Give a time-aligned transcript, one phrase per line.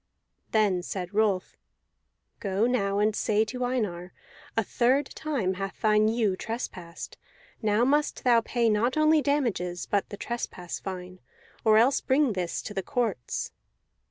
[0.49, 1.55] Then said Rolf,
[2.39, 4.13] "Go now and say to Einar:
[4.57, 7.19] 'A third time hath thine ewe trespassed;
[7.61, 11.19] now must thou pay not only damages, but the trespass fine,
[11.63, 13.51] or else bring this to the courts.'"